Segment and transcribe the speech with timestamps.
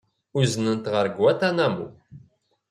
[0.39, 1.87] Uznen-t ɣer Guantanamo.